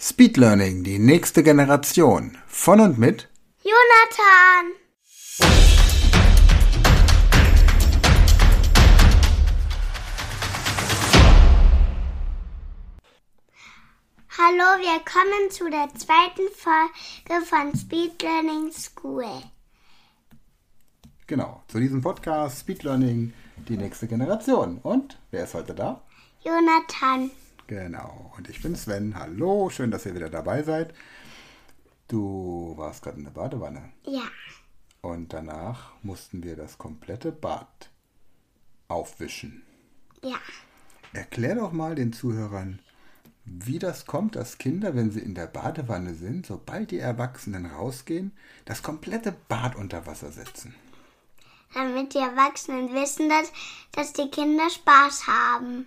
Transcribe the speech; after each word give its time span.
Speed 0.00 0.36
Learning, 0.36 0.84
die 0.84 1.00
nächste 1.00 1.42
Generation. 1.42 2.38
Von 2.46 2.78
und 2.78 2.98
mit 2.98 3.28
Jonathan. 3.64 4.72
Hallo, 14.38 14.80
wir 14.80 15.00
kommen 15.04 15.50
zu 15.50 15.68
der 15.68 15.88
zweiten 15.96 16.48
Folge 16.54 17.44
von 17.44 17.76
Speed 17.76 18.22
Learning 18.22 18.70
School. 18.70 19.24
Genau, 21.26 21.64
zu 21.66 21.80
diesem 21.80 22.02
Podcast 22.02 22.60
Speed 22.60 22.84
Learning, 22.84 23.32
die 23.68 23.76
nächste 23.76 24.06
Generation. 24.06 24.78
Und 24.78 25.18
wer 25.32 25.42
ist 25.42 25.54
heute 25.54 25.74
da? 25.74 26.02
Jonathan. 26.44 27.32
Genau, 27.68 28.32
und 28.36 28.48
ich 28.48 28.62
bin 28.62 28.74
Sven. 28.74 29.14
Hallo, 29.14 29.68
schön, 29.70 29.90
dass 29.90 30.06
ihr 30.06 30.14
wieder 30.14 30.30
dabei 30.30 30.62
seid. 30.62 30.94
Du 32.08 32.72
warst 32.78 33.02
gerade 33.02 33.18
in 33.18 33.24
der 33.24 33.30
Badewanne 33.30 33.92
Ja. 34.06 34.22
und 35.02 35.34
danach 35.34 35.92
mussten 36.02 36.42
wir 36.42 36.56
das 36.56 36.78
komplette 36.78 37.30
Bad 37.30 37.90
aufwischen. 38.88 39.62
Ja. 40.24 40.38
Erklär 41.12 41.56
doch 41.56 41.72
mal 41.72 41.94
den 41.94 42.14
Zuhörern, 42.14 42.78
wie 43.44 43.78
das 43.78 44.06
kommt, 44.06 44.36
dass 44.36 44.56
Kinder, 44.56 44.94
wenn 44.96 45.10
sie 45.10 45.20
in 45.20 45.34
der 45.34 45.46
Badewanne 45.46 46.14
sind, 46.14 46.46
sobald 46.46 46.90
die 46.90 46.98
Erwachsenen 46.98 47.66
rausgehen, 47.66 48.32
das 48.64 48.82
komplette 48.82 49.32
Bad 49.48 49.76
unter 49.76 50.06
Wasser 50.06 50.32
setzen. 50.32 50.74
Damit 51.74 52.14
die 52.14 52.18
Erwachsenen 52.18 52.94
wissen, 52.94 53.28
dass, 53.28 53.52
dass 53.92 54.14
die 54.14 54.30
Kinder 54.30 54.70
Spaß 54.70 55.26
haben. 55.26 55.86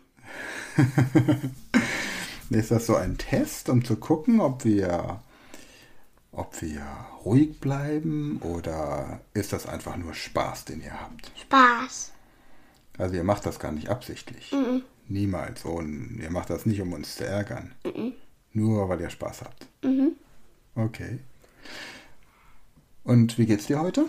Ist 2.49 2.71
das 2.71 2.85
so 2.85 2.95
ein 2.95 3.17
Test, 3.17 3.69
um 3.69 3.85
zu 3.85 3.95
gucken, 3.95 4.41
ob 4.41 4.65
wir, 4.65 5.21
ob 6.33 6.61
wir 6.61 6.81
ruhig 7.23 7.59
bleiben 7.61 8.41
oder 8.41 9.21
ist 9.33 9.53
das 9.53 9.65
einfach 9.67 9.95
nur 9.95 10.13
Spaß, 10.13 10.65
den 10.65 10.81
ihr 10.81 10.99
habt? 10.99 11.31
Spaß. 11.39 12.11
Also 12.97 13.15
ihr 13.15 13.23
macht 13.23 13.45
das 13.45 13.57
gar 13.57 13.71
nicht 13.71 13.87
absichtlich. 13.89 14.53
Niemals. 15.07 15.63
Und 15.63 16.19
ihr 16.21 16.29
macht 16.29 16.49
das 16.49 16.65
nicht, 16.65 16.81
um 16.81 16.91
uns 16.91 17.15
zu 17.15 17.25
ärgern. 17.25 17.73
Nur 18.51 18.89
weil 18.89 18.99
ihr 18.99 19.09
Spaß 19.09 19.43
habt. 19.43 19.67
Okay. 20.75 21.19
Und 23.03 23.37
wie 23.37 23.45
geht's 23.45 23.67
dir 23.67 23.79
heute? 23.79 24.05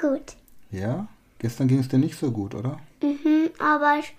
Gut. 0.00 0.36
Ja? 0.70 1.08
Gestern 1.38 1.68
ging 1.68 1.80
es 1.80 1.88
dir 1.88 1.98
nicht 1.98 2.18
so 2.18 2.30
gut, 2.30 2.54
oder? 2.54 2.78
Mhm, 3.02 3.50
aber 3.58 3.98
ich, 3.98 4.14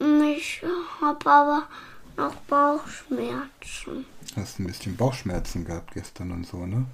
ich 0.00 0.62
habe 1.00 1.30
aber 1.30 1.68
noch 2.16 2.34
Bauchschmerzen. 2.34 4.04
Hast 4.36 4.58
ein 4.58 4.66
bisschen 4.66 4.96
Bauchschmerzen 4.96 5.64
gehabt 5.64 5.94
gestern 5.94 6.32
und 6.32 6.46
so, 6.46 6.66
ne? 6.66 6.86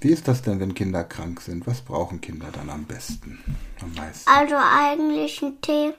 Wie 0.00 0.08
ist 0.08 0.26
das 0.26 0.42
denn, 0.42 0.58
wenn 0.58 0.74
Kinder 0.74 1.04
krank 1.04 1.40
sind? 1.40 1.66
Was 1.66 1.80
brauchen 1.80 2.20
Kinder 2.20 2.48
dann 2.52 2.68
am 2.70 2.84
besten? 2.84 3.38
Am 3.80 3.94
meisten? 3.94 4.28
Also 4.28 4.56
eigentlich 4.56 5.40
ein 5.42 5.60
Tee, 5.60 5.92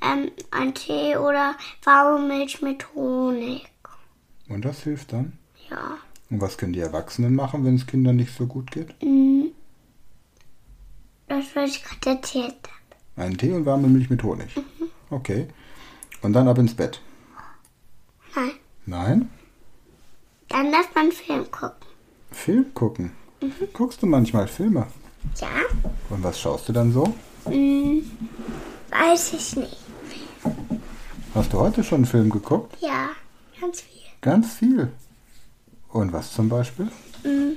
ähm, 0.00 0.30
ein 0.52 0.72
Tee 0.72 1.16
oder 1.16 1.56
warme 1.82 2.28
Milch 2.28 2.62
mit 2.62 2.94
Honig. 2.94 3.68
Und 4.48 4.64
das 4.64 4.82
hilft 4.84 5.12
dann? 5.12 5.32
Ja. 5.68 5.98
Und 6.30 6.40
was 6.40 6.58
können 6.58 6.72
die 6.72 6.80
Erwachsenen 6.80 7.34
machen, 7.34 7.64
wenn 7.64 7.74
es 7.74 7.86
Kindern 7.86 8.16
nicht 8.16 8.36
so 8.36 8.46
gut 8.46 8.70
geht? 8.70 8.94
Mhm. 9.02 9.50
Das, 11.26 11.44
was 11.54 11.70
ich 11.70 11.82
gerade 11.82 12.18
erzählt 12.18 12.54
habe. 12.62 13.24
Einen 13.24 13.36
Tee 13.36 13.52
und 13.52 13.66
warme 13.66 13.88
Milch 13.88 14.10
mit 14.10 14.22
Honig. 14.22 14.48
Okay. 15.10 15.48
Und 16.22 16.32
dann 16.32 16.48
ab 16.48 16.58
ins 16.58 16.74
Bett. 16.74 17.00
Nein. 18.34 18.50
Nein? 18.86 19.30
Dann 20.48 20.72
darf 20.72 20.94
man 20.94 21.12
Film 21.12 21.50
gucken. 21.50 21.88
Film 22.30 22.74
gucken. 22.74 23.12
Guckst 23.72 24.02
du 24.02 24.06
manchmal 24.06 24.48
Filme? 24.48 24.86
Ja? 25.40 25.48
Und 26.10 26.22
was 26.22 26.40
schaust 26.40 26.68
du 26.68 26.72
dann 26.72 26.92
so? 26.92 27.14
Mhm. 27.46 28.10
Weiß 28.90 29.32
ich 29.32 29.56
nicht. 29.56 29.76
Hast 31.34 31.52
du 31.52 31.58
heute 31.58 31.84
schon 31.84 31.98
einen 31.98 32.06
Film 32.06 32.30
geguckt? 32.30 32.76
Ja, 32.80 33.10
ganz 33.60 33.80
viel. 33.80 34.02
Ganz 34.20 34.52
viel. 34.54 34.92
Und 35.88 36.12
was 36.12 36.32
zum 36.32 36.48
Beispiel? 36.48 36.90
Mhm. 37.24 37.56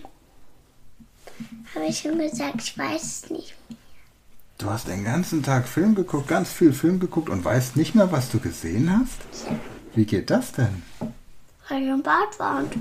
Habe 1.73 1.85
ich 1.85 1.99
schon 1.99 2.17
gesagt, 2.17 2.61
ich 2.61 2.77
weiß 2.77 3.03
es 3.03 3.29
nicht. 3.29 3.55
Du 4.63 4.69
hast 4.69 4.87
den 4.87 5.03
ganzen 5.03 5.43
Tag 5.43 5.67
Film 5.67 5.93
geguckt, 5.93 6.29
ganz 6.29 6.49
viel 6.49 6.71
Film 6.71 6.97
geguckt 6.97 7.27
und 7.27 7.43
weißt 7.43 7.75
nicht 7.75 7.95
mehr, 7.95 8.13
was 8.13 8.31
du 8.31 8.39
gesehen 8.39 8.97
hast? 8.97 9.19
Wie 9.93 10.05
geht 10.05 10.29
das 10.29 10.53
denn? 10.53 10.83
Weil 11.67 11.83
ich 11.83 11.89
im 11.89 12.01
Bad 12.01 12.39
war 12.39 12.59
und 12.59 12.73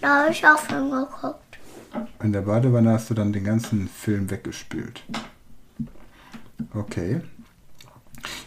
da 0.00 0.22
habe 0.22 0.32
ich 0.32 0.46
auch 0.46 0.58
Film 0.58 0.90
geguckt. 0.90 1.58
In 2.22 2.32
der 2.32 2.40
Badewanne 2.40 2.92
hast 2.92 3.10
du 3.10 3.14
dann 3.14 3.34
den 3.34 3.44
ganzen 3.44 3.88
Film 3.88 4.30
weggespült. 4.30 5.02
Okay. 6.72 7.20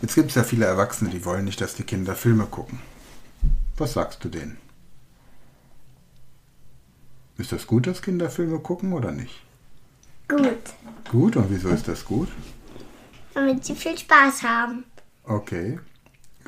Jetzt 0.02 0.16
gibt 0.16 0.30
es 0.30 0.36
ja 0.36 0.44
viele 0.44 0.66
Erwachsene, 0.66 1.12
die 1.12 1.26
wollen 1.26 1.46
nicht, 1.46 1.62
dass 1.62 1.76
die 1.76 1.84
Kinder 1.84 2.16
Filme 2.16 2.48
gucken. 2.48 2.80
Was 3.78 3.94
sagst 3.94 4.24
du 4.24 4.30
denen? 4.30 4.58
Ist 7.38 7.52
das 7.52 7.68
gut, 7.68 7.86
dass 7.86 8.02
Kinder 8.02 8.32
Filme 8.32 8.58
gucken 8.58 8.94
oder 8.94 9.12
nicht? 9.12 9.40
Gut, 10.30 10.58
Gut, 11.12 11.36
und 11.36 11.50
wieso 11.50 11.70
ist 11.70 11.88
das 11.88 12.06
gut? 12.06 12.30
damit 13.34 13.64
sie 13.66 13.76
viel 13.76 13.98
Spaß 13.98 14.44
haben. 14.44 14.84
Okay. 15.24 15.80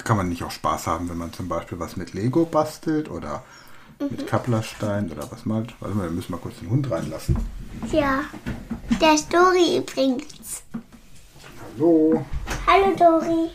Kann 0.04 0.18
man 0.18 0.30
nicht 0.30 0.44
auch 0.44 0.52
Spaß 0.52 0.88
haben, 0.88 1.10
wenn 1.10 1.18
man 1.18 1.32
zum 1.32 1.48
Beispiel 1.48 1.80
was 1.80 1.96
mit 1.96 2.14
Lego 2.14 2.46
bastelt 2.46 3.10
oder 3.10 3.44
mit 4.00 4.28
Kapplerstein 4.28 5.12
oder 5.12 5.32
was 5.32 5.46
malt? 5.46 5.74
Warte 5.80 5.96
mal, 5.96 6.04
wir 6.06 6.12
müssen 6.12 6.32
mal 6.32 6.40
kurz 6.40 6.60
den 6.60 6.70
Hund 6.70 6.90
reinlassen. 6.92 7.36
Ja, 7.92 8.22
der 9.00 9.14
ist 9.14 9.32
Dori 9.34 9.78
übrigens. 9.78 10.64
Hallo. 11.78 12.26
Hallo 12.68 12.96
Dori. 12.98 13.50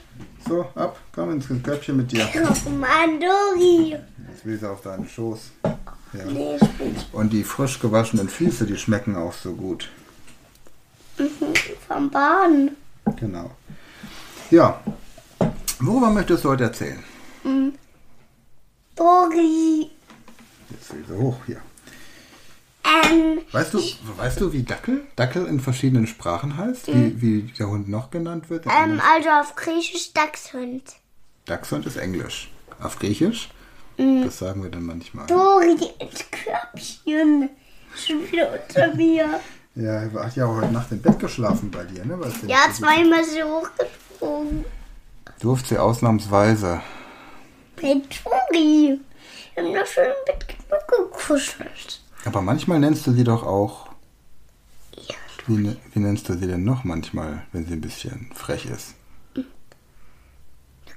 So, 0.49 0.63
ab, 0.77 0.99
komm 1.13 1.33
ins 1.33 1.49
Köpfchen 1.63 1.97
mit 1.97 2.13
dir. 2.13 2.29
Oh 2.35 2.71
Mann, 2.71 3.21
Dori. 3.21 3.97
Jetzt 4.31 4.45
will 4.45 4.59
sie 4.59 4.71
auf 4.71 4.81
deinen 4.83 5.09
Schoß. 5.09 5.51
Ja. 5.65 6.25
Nee, 6.27 6.57
ich 6.57 6.69
bin 6.79 6.95
Und 7.13 7.33
die 7.33 7.43
frisch 7.45 7.81
gewaschenen 7.81 8.29
Füße, 8.29 8.65
die 8.67 8.77
schmecken 8.77 9.17
auch 9.17 9.33
so 9.33 9.53
gut. 9.53 9.91
Vom 11.89 12.11
Baden. 12.11 12.77
Genau. 13.19 13.51
Ja. 14.51 14.81
Worüber 15.81 16.11
möchtest 16.11 16.45
du 16.45 16.51
heute 16.51 16.65
erzählen? 16.65 17.03
Dori. 18.95 19.91
Jetzt 20.71 20.93
will 20.95 21.05
sie 21.07 21.15
hoch 21.17 21.37
hier. 21.47 21.61
Ähm, 22.85 23.39
Weißt 23.53 23.75
du, 23.75 23.81
weißt 24.17 24.41
du, 24.41 24.53
wie 24.53 24.63
Dackel? 24.63 25.05
Dackel 25.17 25.47
in 25.47 25.61
verschiedenen 25.61 26.07
Sprachen 26.07 26.57
heißt? 26.57 26.87
Wie, 26.89 27.21
wie 27.21 27.43
der 27.59 27.69
Hund 27.69 27.89
noch 27.89 28.11
genannt 28.11 28.49
wird? 28.49 28.67
ähm, 28.67 29.01
also 29.15 29.29
auf 29.31 29.55
Griechisch 29.57 30.13
Dachshund. 30.13 30.83
Dachshund 31.47 31.87
ist 31.87 31.97
Englisch. 31.97 32.51
Auf 32.81 32.99
Griechisch? 32.99 33.51
Das 33.97 34.39
sagen 34.39 34.63
wir 34.63 34.71
dann 34.71 34.85
manchmal. 34.85 35.27
Dori, 35.27 35.77
ins 35.99 36.25
Körbchen. 36.31 37.49
Schon 37.95 38.31
wieder 38.31 38.51
unter 38.53 38.95
mir. 38.95 39.41
Ja, 39.77 40.03
er 40.03 40.13
hat 40.25 40.37
ja 40.37 40.47
auch 40.47 40.57
heute 40.57 40.73
Nacht 40.73 40.91
im 40.91 41.01
Bett 41.03 41.19
geschlafen 41.19 41.71
bei 41.71 41.85
dir, 41.85 42.05
ne? 42.05 42.19
Weißt 42.19 42.43
du, 42.43 42.47
Ja, 42.47 42.71
zweimal 42.73 43.23
so 43.25 43.43
hochgesprungen. 43.61 44.65
Durfte 45.39 45.69
sie 45.71 45.79
ausnahmsweise. 45.79 46.81
Hey, 47.81 48.03
Dori. 48.25 48.99
Wir 49.55 49.63
haben 49.65 49.75
doch 49.75 49.87
schon 49.87 50.05
im 50.05 50.11
Bett 50.27 50.47
genug 50.49 51.11
gekuschelt. 51.13 52.01
Aber 52.25 52.41
manchmal 52.41 52.79
nennst 52.81 53.07
du 53.07 53.13
sie 53.13 53.25
doch 53.25 53.43
auch. 53.43 53.89
Ja, 54.97 55.15
Wie, 55.47 55.59
ne- 55.59 55.77
wie 55.93 55.99
nennst 56.01 56.29
du 56.29 56.35
sie 56.39 56.47
denn 56.47 56.65
noch 56.65 56.85
manchmal, 56.85 57.43
wenn 57.53 57.67
sie 57.67 57.75
ein 57.75 57.81
bisschen 57.83 58.31
frech 58.35 58.65
ist? 58.67 58.95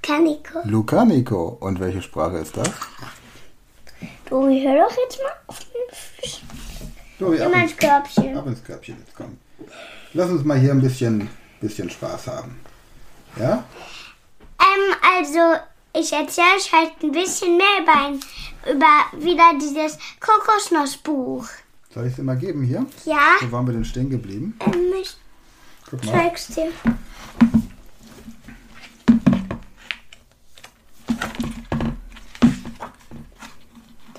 Kaniko. 0.01 0.59
Lucaniko. 0.63 1.57
Und 1.59 1.79
welche 1.81 2.01
Sprache 2.01 2.38
ist 2.38 2.56
das? 2.56 2.69
Dori, 4.29 4.62
hör 4.66 4.88
doch 4.88 4.95
jetzt 4.97 5.19
mal 5.22 5.31
auf 5.47 5.59
den 5.59 5.95
Füßen. 6.24 6.48
Dori, 7.19 7.38
Immer 7.38 7.63
ins 7.63 7.75
Körbchen. 7.77 8.38
ab 8.38 8.48
ins 8.48 8.63
Körbchen 8.63 8.98
jetzt, 9.00 9.16
komm. 9.16 9.38
Lass 10.13 10.30
uns 10.30 10.44
mal 10.45 10.57
hier 10.57 10.71
ein 10.71 10.81
bisschen, 10.81 11.30
bisschen 11.60 11.89
Spaß 11.89 12.27
haben. 12.27 12.57
Ja? 13.38 13.63
Ähm, 14.60 14.95
also, 15.18 15.60
ich 15.94 16.12
erzähle 16.13 16.48
euch 16.57 16.71
halt 16.71 16.92
ein 17.04 17.12
bisschen 17.12 17.57
mehr 17.57 17.81
über, 17.81 17.94
ein, 17.95 18.19
über 18.71 19.24
wieder 19.25 19.51
dieses 19.62 19.98
Kokosnussbuch. 20.19 21.45
Soll 21.94 22.07
ich 22.07 22.13
es 22.13 22.19
mal 22.19 22.38
geben 22.38 22.63
hier? 22.63 22.86
Ja? 23.06 23.36
Wo 23.42 23.51
waren 23.51 23.68
wir 23.68 23.74
denn 23.74 23.86
stehen 23.86 24.10
geblieben? 24.10 24.57
Ähm, 24.66 24.94
ich 25.01 25.18
Guck 25.89 26.06
mal. 26.06 26.12
zeig's 26.13 26.48
dir. 26.48 26.71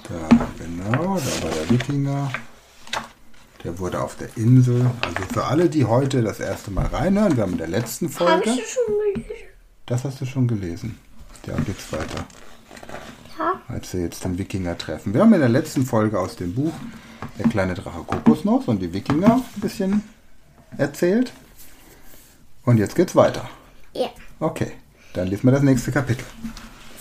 Da, 0.09 0.29
genau, 0.59 1.17
da 1.19 1.43
war 1.45 1.51
der 1.51 1.71
Wikinger. 1.71 2.31
Der 3.65 3.79
wurde 3.79 4.01
auf 4.01 4.17
der 4.17 4.29
Insel. 4.37 4.91
Also 5.03 5.23
für 5.33 5.45
alle, 5.45 5.69
die 5.69 5.85
heute 5.85 6.23
das 6.23 6.41
erste 6.41 6.71
Mal 6.71 6.87
reinhören, 6.87 7.37
wir 7.37 7.43
haben 7.43 7.53
in 7.53 7.59
der 7.59 7.69
letzten 7.69 8.09
Folge. 8.09 8.51
ich 8.51 8.67
schon 8.71 8.95
gelesen. 9.15 9.35
Das 9.87 10.05
hast 10.05 10.21
du 10.21 10.27
schon 10.27 10.49
gelesen. 10.49 10.99
Ja, 11.47 11.55
jetzt 11.67 11.93
weiter. 11.93 12.25
Ja. 13.39 13.61
als 13.69 13.91
sie 13.93 13.99
jetzt 14.03 14.25
den 14.25 14.37
Wikinger 14.37 14.77
treffen. 14.77 15.15
Wir 15.15 15.23
haben 15.23 15.33
in 15.33 15.41
der 15.41 15.49
letzten 15.49 15.87
Folge 15.87 16.19
aus 16.19 16.37
dem 16.37 16.55
Buch 16.55 16.73
Der 17.39 17.49
kleine 17.49 17.73
Drache 17.75 18.03
Kokosnuss 18.07 18.67
und 18.69 18.81
die 18.81 18.93
Wikinger 18.93 19.37
ein 19.37 19.61
bisschen 19.61 20.03
erzählt. 20.77 21.33
Und 22.67 22.77
jetzt 22.77 22.95
geht's 22.95 23.17
weiter. 23.17 23.49
Ja. 23.95 24.09
Okay, 24.41 24.73
dann 25.15 25.29
lesen 25.29 25.45
wir 25.45 25.53
das 25.53 25.63
nächste 25.63 25.91
Kapitel. 25.91 26.25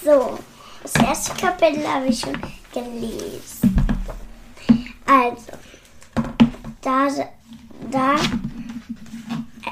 So, 0.03 0.39
das 0.83 0.95
erste 0.95 1.33
Kapitel 1.35 1.85
habe 1.85 2.05
ich 2.07 2.19
schon 2.21 2.37
gelesen. 2.73 3.75
Also, 5.05 5.51
da, 6.81 7.07
da 7.91 8.15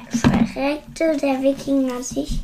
verreckte 0.10 1.18
der 1.18 1.42
Wikinger 1.42 2.02
sich 2.02 2.40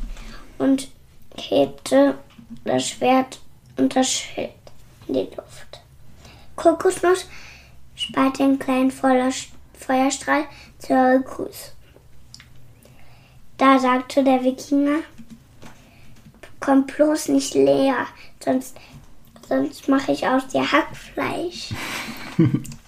und 0.58 0.88
hebte 1.36 2.18
das 2.64 2.88
Schwert 2.88 3.40
und 3.76 3.94
das 3.94 4.10
Schild 4.10 4.50
in 5.08 5.14
die 5.14 5.28
Luft. 5.36 5.80
Kokosnuss 6.56 7.26
spart 7.94 8.38
den 8.38 8.58
kleinen 8.58 8.90
Feuer- 8.90 9.30
Feuerstrahl 9.78 10.46
zur 10.78 11.20
Grüße. 11.20 11.72
Da 13.58 13.78
sagte 13.78 14.24
der 14.24 14.42
Wikinger, 14.42 15.00
komm 16.60 16.86
bloß 16.86 17.28
nicht 17.28 17.54
leer, 17.54 18.06
sonst, 18.42 18.76
sonst 19.48 19.88
mache 19.88 20.12
ich 20.12 20.26
aus 20.26 20.46
dir 20.48 20.70
Hackfleisch. 20.70 21.74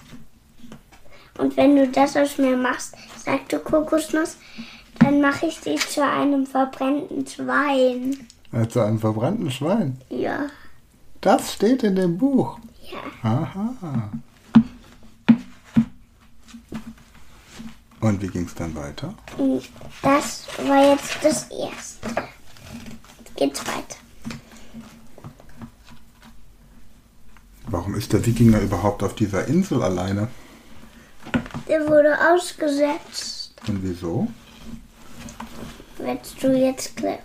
Und 1.37 1.55
wenn 1.57 1.75
du 1.75 1.87
das 1.87 2.15
aus 2.17 2.37
mir 2.37 2.57
machst, 2.57 2.95
sagte 3.23 3.59
Kokosnuss, 3.59 4.37
dann 4.99 5.21
mache 5.21 5.45
ich 5.47 5.59
dich 5.59 5.87
zu 5.87 6.03
einem 6.03 6.45
verbrannten 6.47 7.25
Schwein. 7.27 8.17
Also 8.51 8.81
einem 8.81 8.99
verbrannten 8.99 9.51
Schwein. 9.51 9.97
Ja, 10.09 10.47
Das 11.21 11.53
steht 11.53 11.83
in 11.83 11.95
dem 11.95 12.17
Buch. 12.17 12.57
ja. 12.89 12.99
Aha. 13.29 14.09
Und 17.99 18.21
wie 18.21 18.27
ging's 18.27 18.53
dann 18.53 18.75
weiter? 18.75 19.13
Das 20.03 20.45
war 20.67 20.91
jetzt 20.91 21.17
das 21.23 21.43
Erste. 21.49 22.09
Jetzt 23.19 23.35
geht's 23.35 23.59
weiter. 23.67 23.97
Warum 27.69 27.95
ist 27.95 28.13
der 28.13 28.25
Wikinger 28.25 28.61
überhaupt 28.61 29.03
auf 29.03 29.15
dieser 29.15 29.45
Insel 29.47 29.81
alleine? 29.83 30.27
Der 31.67 31.85
wurde 31.87 32.17
ausgesetzt. 32.33 33.53
Und 33.67 33.83
wieso? 33.83 34.27
Willst 35.97 36.41
du 36.41 36.55
jetzt 36.55 36.95
clever? 36.95 37.19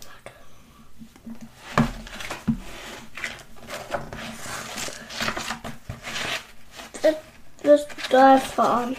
Das 7.02 7.14
wirst 7.62 7.86
du 7.90 8.10
da 8.10 8.34
erfahren. 8.34 8.96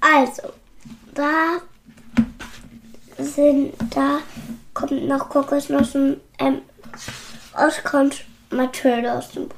Also, 0.00 0.52
da 1.14 1.58
sind, 3.18 3.74
da 3.90 4.20
kommt 4.74 5.08
noch 5.08 5.28
Kokosnussen, 5.28 6.20
ähm, 6.38 6.62
auskommt 7.54 8.24
Mathilde 8.50 9.12
aus 9.12 9.30
dem 9.32 9.48
Buch. 9.48 9.57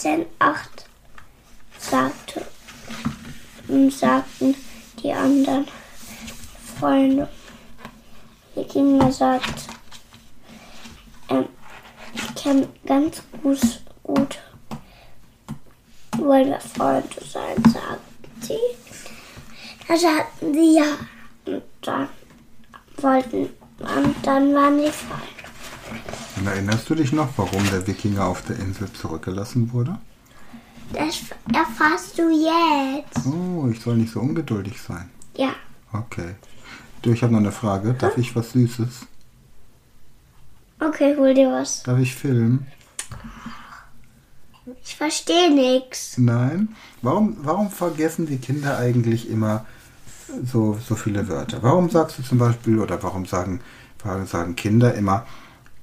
13, 0.00 0.24
8, 0.38 0.86
sagte, 1.78 2.46
sagten 3.90 4.56
die 5.02 5.12
anderen 5.12 5.66
Freunde. 6.78 7.28
Regina 8.56 9.12
sagt, 9.12 9.66
ähm, 11.28 11.44
ich 12.14 12.42
kann 12.42 12.66
ganz 12.86 13.22
gut, 13.42 13.60
gut 14.02 14.38
wollen 16.16 16.48
wir 16.48 16.60
Freunde 16.60 17.22
sein, 17.22 17.62
sagten 17.70 18.40
sie. 18.40 18.58
Da 19.86 19.98
sagten 19.98 20.54
sie 20.54 20.76
ja. 20.76 20.96
Und 21.44 21.62
dann 21.82 22.08
wollten, 22.96 23.50
und 23.80 24.16
dann 24.22 24.54
waren 24.54 24.78
sie 24.78 24.90
Freunde. 24.90 25.39
Und 26.40 26.46
erinnerst 26.46 26.88
du 26.88 26.94
dich 26.94 27.12
noch, 27.12 27.28
warum 27.36 27.62
der 27.70 27.86
Wikinger 27.86 28.24
auf 28.24 28.42
der 28.42 28.58
Insel 28.58 28.90
zurückgelassen 28.94 29.74
wurde? 29.74 29.98
Das 30.90 31.20
erfährst 31.54 32.18
du 32.18 32.30
jetzt. 32.30 33.26
Oh, 33.26 33.68
ich 33.70 33.78
soll 33.80 33.98
nicht 33.98 34.10
so 34.10 34.20
ungeduldig 34.20 34.80
sein. 34.80 35.10
Ja. 35.36 35.50
Okay. 35.92 36.34
Du, 37.02 37.12
ich 37.12 37.22
habe 37.22 37.34
noch 37.34 37.40
eine 37.40 37.52
Frage. 37.52 37.92
Darf 37.92 38.16
ich 38.16 38.34
was 38.34 38.52
Süßes? 38.52 39.06
Okay, 40.80 41.14
hol 41.18 41.34
dir 41.34 41.52
was. 41.52 41.82
Darf 41.82 41.98
ich 41.98 42.14
filmen? 42.14 42.66
Ich 44.82 44.96
verstehe 44.96 45.54
nichts. 45.54 46.16
Nein. 46.16 46.74
Warum, 47.02 47.36
warum 47.42 47.70
vergessen 47.70 48.26
die 48.26 48.38
Kinder 48.38 48.78
eigentlich 48.78 49.28
immer 49.28 49.66
so, 50.50 50.78
so 50.88 50.94
viele 50.94 51.28
Wörter? 51.28 51.62
Warum 51.62 51.90
sagst 51.90 52.18
du 52.18 52.22
zum 52.22 52.38
Beispiel, 52.38 52.78
oder 52.78 53.02
warum 53.02 53.26
sagen, 53.26 53.60
warum 54.02 54.26
sagen 54.26 54.56
Kinder 54.56 54.94
immer, 54.94 55.26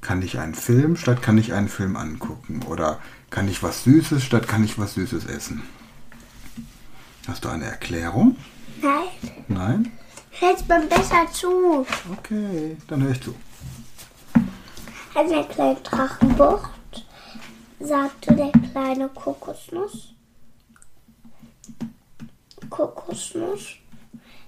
kann 0.01 0.21
ich 0.21 0.39
einen 0.39 0.55
Film 0.55 0.95
statt 0.95 1.21
kann 1.21 1.37
ich 1.37 1.53
einen 1.53 1.69
Film 1.69 1.95
angucken? 1.95 2.63
Oder 2.67 2.99
kann 3.29 3.47
ich 3.47 3.63
was 3.63 3.83
Süßes 3.83 4.23
statt 4.23 4.47
kann 4.47 4.63
ich 4.63 4.77
was 4.79 4.93
Süßes 4.93 5.25
essen? 5.25 5.63
Hast 7.27 7.43
du 7.43 7.49
eine 7.49 7.65
Erklärung? 7.65 8.37
Nein. 8.81 9.45
Nein? 9.47 9.91
Hältst 10.31 10.67
mir 10.67 10.81
besser 10.81 11.25
zu. 11.31 11.85
Okay, 12.17 12.77
dann 12.87 13.01
höre 13.01 13.11
ich 13.11 13.21
zu. 13.21 13.35
Als 15.13 15.31
der 15.31 15.43
kleine 15.45 15.79
Drachenbucht 15.81 17.05
sagte 17.79 18.35
der 18.35 18.51
kleine 18.51 19.09
Kokosnuss. 19.09 20.13
Kokosnuss 22.69 23.77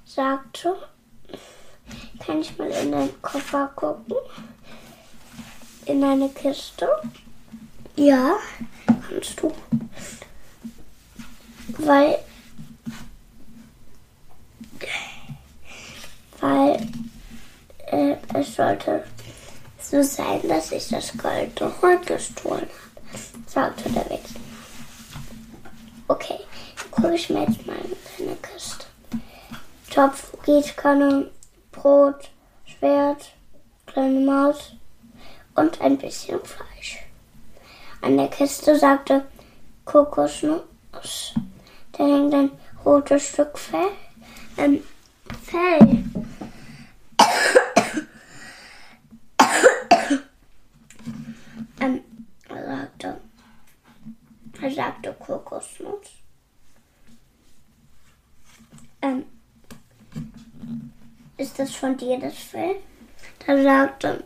sagte, 0.05 0.75
kann 2.19 2.39
ich 2.39 2.57
mal 2.57 2.69
in 2.69 2.91
deinen 2.91 3.21
Koffer 3.21 3.71
gucken? 3.75 4.15
In 5.89 6.01
deine 6.01 6.29
Kiste? 6.29 6.87
Ja, 7.95 8.35
kannst 8.85 9.41
du. 9.41 9.51
Weil 11.79 12.19
weil 16.39 16.87
äh, 17.87 18.15
es 18.35 18.55
sollte 18.55 19.03
so 19.81 20.03
sein, 20.03 20.47
dass 20.47 20.71
ich 20.71 20.89
das 20.89 21.11
Gold 21.17 21.55
gestohlen 22.05 22.67
habe, 22.69 23.19
sagte 23.47 23.89
der 23.89 24.05
Wikinger. 24.05 24.45
Okay, 26.07 26.39
gucke 26.91 27.15
ich 27.15 27.31
mir 27.31 27.47
jetzt 27.47 27.65
mal 27.65 27.77
in 27.77 27.95
deine 28.27 28.35
Kiste. 28.35 28.85
Topf, 29.89 30.33
Gießkanne, 30.45 31.31
Brot, 31.71 32.29
Schwert, 32.67 33.31
kleine 33.87 34.19
Maus 34.19 34.73
und 35.59 35.81
ein 35.81 35.97
bisschen 35.97 36.39
Fleisch. 36.43 36.99
An 38.01 38.17
der 38.17 38.29
Kiste 38.29 38.77
sagte 38.77 39.25
Kokosnuss. 39.83 41.33
Da 41.91 42.05
hängt 42.05 42.33
ein 42.33 42.51
rotes 42.85 43.27
Stück 43.27 43.57
Fell. 43.57 43.91
Ähm, 44.57 44.81
Fell. 45.43 46.03
ähm, 51.81 52.01
sagte, 52.47 53.21
er 54.61 54.71
sagte 54.71 55.13
Kokosnuss. 55.19 56.07
Ähm, 59.01 59.25
ist 61.35 61.59
das 61.59 61.75
von 61.75 61.97
dir 61.97 62.17
das 62.17 62.37
Fell? 62.37 62.77
Da 63.45 63.61
sagte 63.61 64.23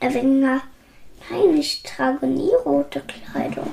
der 0.00 0.14
Winger, 0.14 0.62
nein, 1.30 1.56
ich 1.56 1.82
trage 1.82 2.26
nie 2.26 2.52
rote 2.64 3.00
Kleidung. 3.00 3.70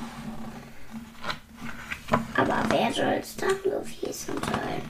Aber 2.36 2.64
wer 2.70 2.92
soll 2.94 3.20
es 3.20 3.36
dann 3.36 3.62
gewesen 3.64 4.36
sein? 4.42 4.82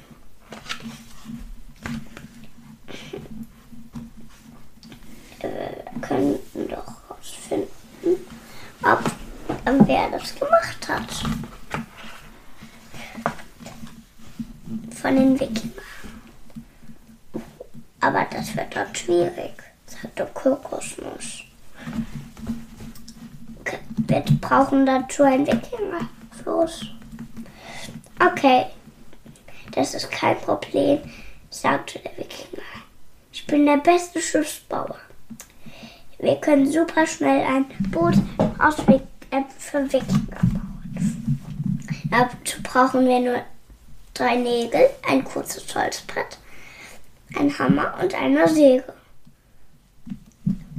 Wir 5.41 6.01
könnten 6.01 6.67
doch 6.67 7.09
rausfinden, 7.09 7.67
ob 8.83 9.03
wer 9.87 10.09
das 10.11 10.35
gemacht 10.35 10.87
hat. 10.87 11.11
Von 14.95 15.15
den 15.15 15.39
Wikingern. 15.39 15.73
Aber 18.01 18.25
das 18.31 18.55
wird 18.55 18.75
dort 18.75 18.97
schwierig, 18.97 19.53
sagte 19.85 20.25
Kokosnuss. 20.33 21.48
Wir 24.07 24.23
brauchen 24.41 24.85
dazu 24.85 25.23
ein 25.23 25.45
Wikingerfloß. 25.45 26.85
Okay, 28.19 28.65
das 29.71 29.93
ist 29.93 30.11
kein 30.11 30.37
Problem. 30.37 30.99
sagte 31.49 31.99
der 31.99 32.17
Wikinger. 32.17 32.63
Ich 33.31 33.45
bin 33.47 33.65
der 33.65 33.77
beste 33.77 34.21
Schiffsbauer. 34.21 34.97
Wir 36.19 36.35
können 36.35 36.69
super 36.69 37.07
schnell 37.07 37.45
ein 37.45 37.65
Boot 37.91 38.15
aus 38.57 38.77
Wik 38.87 39.01
äh, 39.31 39.43
für 39.57 39.85
Wikinger 39.91 40.39
bauen. 40.41 41.39
Dazu 42.11 42.61
brauchen 42.63 43.07
wir 43.07 43.19
nur 43.19 43.41
drei 44.13 44.35
Nägel, 44.35 44.89
ein 45.07 45.23
kurzes 45.23 45.73
Holzbrett, 45.73 46.37
ein 47.37 47.57
Hammer 47.57 47.93
und 48.01 48.13
eine 48.15 48.47
Säge. 48.49 48.83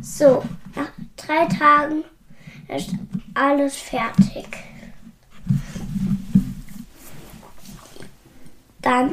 So, 0.02 0.42
nach 0.74 0.90
drei 1.16 1.46
Tagen 1.46 2.04
ist 2.68 2.90
alles 3.34 3.76
fertig. 3.76 4.46
Dann 8.82 9.10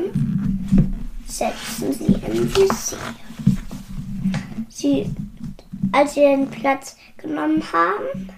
setzen 1.26 1.94
sie 1.94 2.14
in 2.14 2.54
die 2.54 2.68
See. 2.74 2.96
Sie, 4.70 5.16
als 5.92 6.14
sie 6.14 6.22
den 6.22 6.50
Platz 6.50 6.96
genommen 7.18 7.64
haben, 7.72 8.30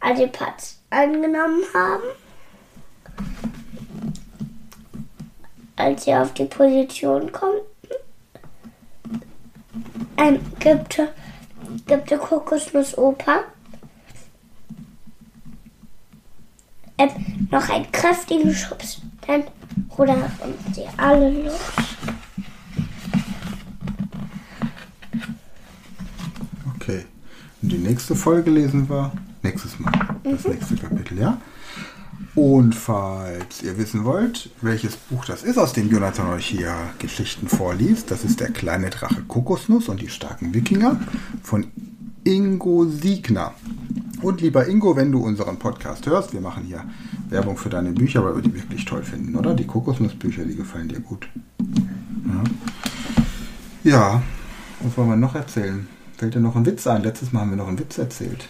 als 0.00 0.18
sie 0.18 0.26
Platz 0.26 0.80
angenommen 0.90 1.62
haben, 1.72 2.02
als 5.76 6.04
sie 6.04 6.14
auf 6.14 6.34
die 6.34 6.44
Position 6.44 7.30
konnten, 7.30 7.66
ähm, 10.16 10.40
gibt, 10.58 11.00
gibt 11.86 12.10
der 12.10 12.18
Kokosnuss 12.18 12.96
Opa 12.98 13.44
ähm, 17.02 17.48
noch 17.50 17.68
einen 17.68 17.90
kräftigen 17.90 18.54
Schubs. 18.54 19.00
Dann 19.26 19.44
rudern 19.96 20.24
sie 20.72 20.84
alle 20.96 21.30
los. 21.30 21.60
Okay. 26.76 27.04
Und 27.62 27.72
die 27.72 27.78
nächste 27.78 28.14
Folge 28.14 28.50
lesen 28.50 28.88
wir 28.88 29.12
nächstes 29.42 29.78
Mal. 29.78 29.92
Das 30.24 30.44
nächste 30.44 30.76
Kapitel, 30.76 31.18
ja? 31.18 31.38
Und 32.34 32.74
falls 32.74 33.62
ihr 33.62 33.76
wissen 33.76 34.04
wollt, 34.04 34.50
welches 34.62 34.96
Buch 34.96 35.24
das 35.26 35.42
ist, 35.42 35.58
aus 35.58 35.74
dem 35.74 35.90
Jonathan 35.90 36.28
euch 36.30 36.46
hier 36.46 36.74
Geschichten 36.98 37.46
vorliest, 37.46 38.10
das 38.10 38.24
ist 38.24 38.40
Der 38.40 38.50
kleine 38.50 38.88
Drache 38.88 39.22
Kokosnuss 39.22 39.88
und 39.88 40.00
die 40.00 40.08
starken 40.08 40.54
Wikinger 40.54 40.98
von 41.42 41.66
Ingo 42.24 42.86
Siegner. 42.86 43.52
Und 44.22 44.40
lieber 44.40 44.68
Ingo, 44.68 44.94
wenn 44.94 45.10
du 45.10 45.18
unseren 45.18 45.58
Podcast 45.58 46.06
hörst, 46.06 46.32
wir 46.32 46.40
machen 46.40 46.62
hier 46.62 46.84
Werbung 47.28 47.56
für 47.56 47.68
deine 47.68 47.90
Bücher, 47.90 48.24
weil 48.24 48.36
wir 48.36 48.42
die 48.42 48.54
wirklich 48.54 48.84
toll 48.84 49.02
finden, 49.02 49.34
oder? 49.34 49.52
Die 49.52 49.66
Kokosnussbücher, 49.66 50.44
die 50.44 50.54
gefallen 50.54 50.88
dir 50.88 51.00
gut. 51.00 51.28
Ja. 53.84 53.90
ja, 53.90 54.22
was 54.80 54.96
wollen 54.96 55.08
wir 55.08 55.16
noch 55.16 55.34
erzählen? 55.34 55.88
Fällt 56.16 56.36
dir 56.36 56.40
noch 56.40 56.54
ein 56.54 56.64
Witz 56.64 56.86
ein? 56.86 57.02
Letztes 57.02 57.32
Mal 57.32 57.40
haben 57.40 57.50
wir 57.50 57.56
noch 57.56 57.66
einen 57.66 57.80
Witz 57.80 57.98
erzählt. 57.98 58.46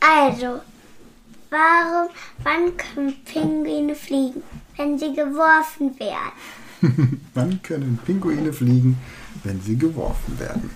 Also, 0.00 0.60
warum, 1.50 2.08
wann 2.42 2.76
können 2.76 3.14
Pinguine 3.24 3.94
fliegen? 3.94 4.42
Wenn 4.76 4.98
sie 4.98 5.14
geworfen 5.14 5.98
werden. 5.98 7.20
Wann 7.34 7.62
können 7.62 7.98
Pinguine 8.04 8.52
fliegen, 8.52 8.98
wenn 9.44 9.60
sie 9.62 9.78
geworfen 9.78 10.38
werden? 10.38 10.70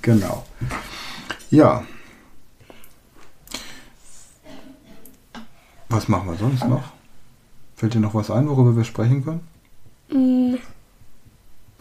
Genau. 0.00 0.46
Ja. 1.50 1.84
Was 5.92 6.08
machen 6.08 6.30
wir 6.30 6.36
sonst 6.36 6.64
noch? 6.66 6.84
Fällt 7.76 7.92
dir 7.92 8.00
noch 8.00 8.14
was 8.14 8.30
ein, 8.30 8.48
worüber 8.48 8.74
wir 8.74 8.84
sprechen 8.84 9.22
können? 9.22 9.40
Hm, 10.08 10.58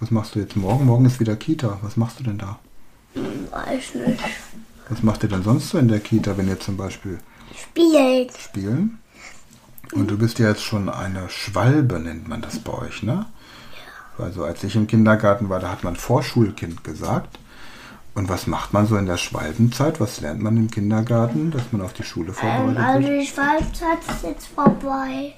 Was 0.01 0.12
machst 0.12 0.36
du 0.36 0.39
jetzt 0.39 0.58
morgen? 0.58 0.86
Morgen 0.86 1.06
ist 1.06 1.22
wieder 1.22 1.38
Kita. 1.38 1.80
Was 1.82 1.96
machst 1.96 2.20
du 2.20 2.24
denn 2.25 2.38
da? 2.38 2.60
weiß 3.51 3.96
nicht. 4.06 4.20
Was 4.89 5.01
macht 5.03 5.24
ihr 5.24 5.30
denn 5.30 5.44
sonst 5.44 5.70
so 5.70 5.77
in 5.77 5.88
der 5.88 6.01
Kita, 6.01 6.38
wenn 6.38 6.50
ihr 6.50 6.60
zum 6.60 6.75
Beispiel 6.75 7.20
Spielt. 7.56 8.38
spielen? 8.38 9.00
Und 9.94 10.12
du 10.12 10.18
bist 10.18 10.39
ja 10.39 10.50
jetzt 10.50 10.63
schon 10.63 10.89
eine 10.89 11.30
Schwalbe, 11.30 12.00
nennt 12.00 12.27
man 12.27 12.41
das 12.41 12.60
bei 12.60 12.74
euch, 12.74 13.03
ne? 13.03 13.25
Also 14.18 14.44
als 14.44 14.63
ich 14.63 14.75
im 14.75 14.88
Kindergarten 14.88 15.48
war, 15.48 15.60
da 15.60 15.72
hat 15.72 15.84
man 15.86 15.96
Vorschulkind 15.96 16.84
gesagt. 16.84 17.39
Und 18.13 18.27
was 18.27 18.46
macht 18.46 18.74
man 18.74 18.88
so 18.88 18.98
in 18.98 19.06
der 19.06 19.18
Schwalbenzeit? 19.18 20.00
Was 20.01 20.20
lernt 20.20 20.41
man 20.41 20.58
im 20.58 20.70
Kindergarten, 20.70 21.50
dass 21.51 21.72
man 21.72 21.82
auf 21.82 21.94
die 21.94 22.03
Schule 22.03 22.30
Ähm, 22.30 22.34
vorbereitet 22.36 22.77
also 22.84 23.08
wird? 23.08 23.22
die 23.22 23.27
Schwalbzeit 23.27 24.00
ist 24.10 24.24
jetzt 24.24 24.48
vorbei. 24.48 25.34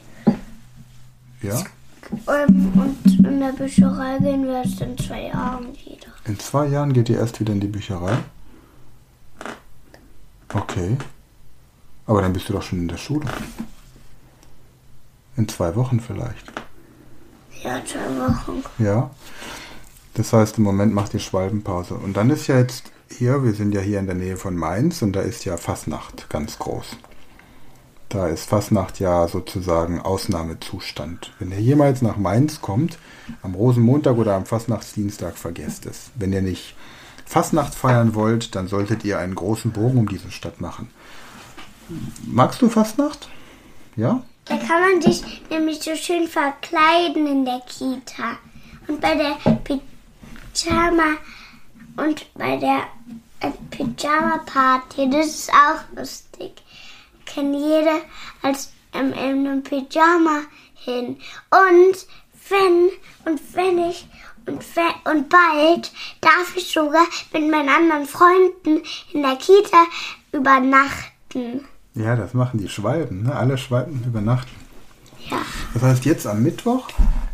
Ja? 1.42 1.64
Ähm, 2.28 2.74
und 2.76 3.20
in 3.26 3.40
der 3.40 3.52
Bücherei 3.54 4.18
gehen 4.20 4.46
wir 4.46 4.64
erst 4.64 4.82
in 4.82 4.98
zwei 4.98 5.28
Jahren 5.28 5.68
wieder. 5.74 6.08
In 6.26 6.40
zwei 6.40 6.68
Jahren 6.68 6.94
geht 6.94 7.10
ihr 7.10 7.20
erst 7.20 7.40
wieder 7.40 7.54
in 7.54 7.60
die 7.60 7.68
Bücherei? 7.68 8.18
Okay. 10.54 10.98
Aber 12.06 12.22
dann 12.22 12.34
bist 12.34 12.50
du 12.50 12.54
doch 12.54 12.62
schon 12.64 12.80
in 12.80 12.88
der 12.88 12.98
Schule. 12.98 13.26
In 15.38 15.48
zwei 15.48 15.76
Wochen 15.76 16.00
vielleicht. 16.00 16.52
Ja, 17.64 17.80
zwei 17.86 18.00
Wochen. 18.20 18.64
Ja. 18.78 19.10
Das 20.16 20.32
heißt, 20.32 20.58
im 20.58 20.64
Moment 20.64 20.94
macht 20.94 21.14
ihr 21.14 21.20
Schwalbenpause. 21.20 21.96
Und 21.96 22.18
dann 22.18 22.30
ist 22.30 22.48
ja 22.48 22.60
jetzt 22.60 22.92
hier, 23.10 23.44
wir 23.44 23.54
sind 23.54 23.74
ja 23.74 23.82
hier 23.82 24.00
in 24.00 24.06
der 24.06 24.16
Nähe 24.16 24.38
von 24.38 24.56
Mainz 24.56 25.02
und 25.02 25.14
da 25.14 25.22
ist 25.22 25.46
ja 25.46 25.58
Fasnacht 25.58 26.30
ganz 26.30 26.60
groß. 26.60 26.98
Da 28.10 28.28
ist 28.28 28.48
Fasnacht 28.48 29.00
ja 29.00 29.28
sozusagen 29.28 30.00
Ausnahmezustand. 30.00 31.34
Wenn 31.40 31.52
ihr 31.52 31.60
jemals 31.60 32.04
nach 32.04 32.18
Mainz 32.18 32.62
kommt, 32.62 33.00
am 33.42 33.56
Rosenmontag 33.56 34.18
oder 34.18 34.36
am 34.36 34.46
Fastnachtsdienstag, 34.46 35.36
vergesst 35.36 35.88
es. 35.88 36.12
Wenn 36.16 36.32
ihr 36.32 36.44
nicht 36.44 36.76
Fastnacht 37.26 37.74
feiern 37.74 38.14
wollt, 38.14 38.54
dann 38.54 38.68
solltet 38.68 39.04
ihr 39.04 39.18
einen 39.18 39.34
großen 39.34 39.72
Bogen 39.72 39.98
um 39.98 40.08
diese 40.08 40.30
Stadt 40.30 40.62
machen. 40.62 40.92
Magst 42.28 42.62
du 42.62 42.70
Fastnacht? 42.70 43.30
Ja? 43.96 44.24
Da 44.46 44.58
kann 44.58 44.82
man 44.82 45.02
sich 45.02 45.42
nämlich 45.50 45.82
so 45.82 45.96
schön 45.96 46.28
verkleiden 46.28 47.26
in 47.26 47.46
der 47.46 47.62
Kita. 47.68 48.38
Und 48.88 49.02
bei 49.02 49.16
der 49.16 49.38
Pyjama 50.54 51.18
und 51.98 52.26
bei 52.36 52.58
der 52.58 52.84
äh, 53.40 53.52
Pyjama-Party, 53.72 55.10
das 55.10 55.28
ist 55.28 55.52
auch 55.52 55.98
lustig. 55.98 56.62
Kann 57.26 57.54
jeder 57.54 58.02
als 58.42 58.72
ähm, 58.94 59.14
in 59.14 59.48
einem 59.48 59.64
Pyjama 59.64 60.42
hin. 60.76 61.18
Und 61.50 62.06
wenn, 62.50 62.90
und 63.26 63.42
wenn 63.54 63.90
ich, 63.90 64.08
und, 64.46 64.64
we- 64.76 65.10
und 65.12 65.30
bald 65.30 65.92
darf 66.22 66.56
ich 66.56 66.72
sogar 66.72 67.06
mit 67.32 67.50
meinen 67.50 67.70
anderen 67.70 68.06
Freunden 68.06 68.82
in 69.14 69.22
der 69.22 69.38
Kita 69.38 69.86
übernachten. 70.32 71.66
Ja, 71.96 72.16
das 72.16 72.34
machen 72.34 72.60
die 72.60 72.70
Schwalben. 72.70 73.24
Ne? 73.24 73.36
Alle 73.36 73.58
Schwalben 73.58 74.04
übernachten. 74.06 74.52
Ja. 75.30 75.38
Das 75.74 75.84
heißt, 75.84 76.06
jetzt 76.06 76.28
am 76.28 76.44
Mittwoch 76.44 76.90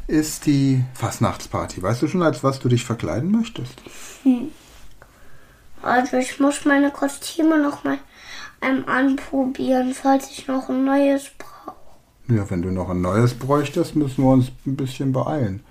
ist 0.10 0.48
die 0.48 0.84
Fastnachtsparty. 0.96 1.82
Weißt 1.84 2.02
du 2.02 2.08
schon, 2.08 2.24
als 2.24 2.44
was 2.44 2.60
du 2.60 2.68
dich 2.68 2.84
verkleiden 2.84 3.32
möchtest? 3.32 3.76
Also 5.84 6.18
ich 6.18 6.40
muss 6.40 6.66
meine 6.66 6.90
Kostüme 6.92 7.62
noch 7.62 7.84
mal 7.84 8.00
ähm, 8.62 8.86
anprobieren, 8.88 9.94
falls 9.94 10.32
ich 10.32 10.48
noch 10.48 10.68
ein 10.68 10.84
neues 10.84 11.30
brauche. 11.38 11.76
Ja, 12.28 12.50
wenn 12.50 12.64
du 12.64 12.72
noch 12.72 12.90
ein 12.90 13.02
neues 13.02 13.36
bräuchtest, 13.36 13.96
müssen 13.96 14.24
wir 14.24 14.32
uns 14.32 14.52
ein 14.66 14.76
bisschen 14.76 15.14
beeilen. 15.14 15.64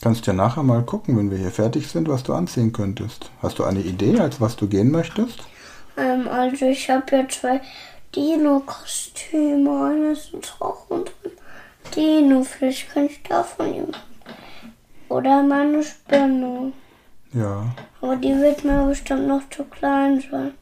Kannst 0.00 0.26
ja 0.26 0.32
nachher 0.32 0.62
mal 0.62 0.84
gucken, 0.84 1.16
wenn 1.16 1.30
wir 1.30 1.38
hier 1.38 1.50
fertig 1.50 1.88
sind, 1.88 2.08
was 2.08 2.22
du 2.22 2.34
anziehen 2.34 2.72
könntest. 2.72 3.30
Hast 3.42 3.58
du 3.58 3.64
eine 3.64 3.80
Idee, 3.80 4.20
als 4.20 4.40
was 4.40 4.54
du 4.54 4.68
gehen 4.68 4.92
möchtest? 4.92 5.40
Ähm, 5.96 6.28
also 6.28 6.66
ich 6.66 6.88
habe 6.88 7.04
ja 7.10 7.28
zwei 7.28 7.60
Dino-Kostüme. 8.14 9.86
Eines 9.90 10.18
ist 10.18 10.32
und 10.60 10.90
ein 10.90 10.97
Dino. 11.98 12.44
Vielleicht 12.44 12.90
kann 12.94 13.06
ich 13.06 13.22
davon 13.24 13.70
nehmen. 13.70 13.92
Oder 15.08 15.42
meine 15.42 15.82
Spinne. 15.82 16.72
Ja. 17.32 17.74
Aber 18.00 18.16
die 18.16 18.34
wird 18.36 18.64
mir 18.64 18.86
bestimmt 18.86 19.26
noch 19.26 19.42
zu 19.50 19.64
klein 19.64 20.22
sein. 20.30 20.52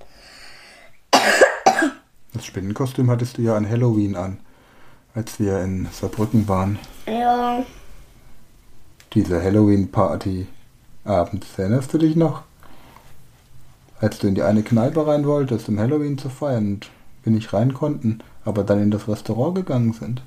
Das 2.33 2.45
Spinnenkostüm 2.45 3.11
hattest 3.11 3.39
du 3.39 3.43
ja 3.43 3.57
an 3.57 3.69
Halloween 3.69 4.17
an, 4.17 4.39
als 5.15 5.39
wir 5.39 5.61
in 5.63 5.89
Saarbrücken 5.93 6.49
waren. 6.49 6.79
Ja, 7.07 7.65
Diese 9.15 9.43
Halloween-Party 9.43 10.47
abends. 11.05 11.47
Erinnerst 11.59 11.93
du 11.95 11.99
dich 11.99 12.17
noch? 12.17 12.43
Als 14.01 14.19
du 14.19 14.27
in 14.27 14.35
die 14.35 14.43
eine 14.43 14.63
Kneipe 14.63 15.07
rein 15.07 15.27
wolltest, 15.27 15.69
um 15.69 15.79
Halloween 15.79 16.19
zu 16.19 16.29
feiern 16.29 16.67
und 16.75 16.91
wir 17.23 17.33
nicht 17.33 17.53
rein 17.53 17.73
konnten, 17.73 18.23
aber 18.45 18.65
dann 18.65 18.83
in 18.83 18.91
das 18.91 19.09
Restaurant 19.09 19.55
gegangen 19.55 19.93
sind. 19.95 20.21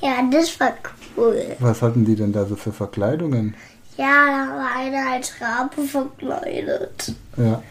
Ja, 0.00 0.28
das 0.30 0.58
war 0.58 0.72
cool. 1.16 1.56
Was 1.58 1.82
hatten 1.82 2.04
die 2.04 2.16
denn 2.16 2.32
da 2.32 2.46
so 2.46 2.56
für 2.56 2.72
Verkleidungen? 2.72 3.54
Ja, 3.96 4.26
da 4.26 4.56
war 4.56 4.76
einer 4.76 5.12
als 5.12 5.32
Rabe 5.40 5.82
verkleidet. 5.82 7.14
Ja. 7.36 7.62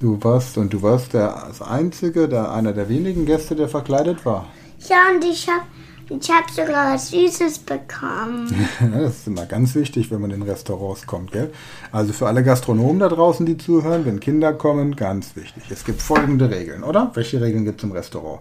Du 0.00 0.22
warst 0.22 0.58
und 0.58 0.72
du 0.72 0.82
warst 0.82 1.14
der 1.14 1.46
das 1.48 1.62
einzige, 1.62 2.28
der 2.28 2.52
einer 2.52 2.72
der 2.72 2.88
wenigen 2.88 3.24
Gäste, 3.24 3.56
der 3.56 3.68
verkleidet 3.68 4.26
war. 4.26 4.46
Ja, 4.80 5.06
und 5.14 5.24
ich 5.24 5.48
habe 5.48 5.64
Ich 6.10 6.30
habe 6.30 6.52
sogar 6.52 6.92
was 6.92 7.10
Süßes 7.10 7.60
bekommen. 7.60 8.54
das 8.92 9.18
ist 9.18 9.26
immer 9.26 9.46
ganz 9.46 9.74
wichtig, 9.74 10.10
wenn 10.10 10.20
man 10.20 10.32
in 10.32 10.42
Restaurants 10.42 11.06
kommt, 11.06 11.32
gell? 11.32 11.50
Also 11.92 12.12
für 12.12 12.26
alle 12.26 12.42
Gastronomen 12.42 12.98
da 12.98 13.08
draußen, 13.08 13.46
die 13.46 13.56
zuhören, 13.56 14.04
wenn 14.04 14.20
Kinder 14.20 14.52
kommen, 14.52 14.96
ganz 14.96 15.34
wichtig. 15.34 15.62
Es 15.70 15.84
gibt 15.84 16.02
folgende 16.02 16.50
Regeln, 16.50 16.84
oder? 16.84 17.10
Welche 17.14 17.40
Regeln 17.40 17.64
gibt 17.64 17.80
es 17.80 17.84
im 17.84 17.92
Restaurant? 17.92 18.40